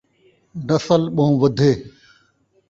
نسل 0.67 1.03
ٻہوں 1.15 1.33
ودھے 1.41 1.71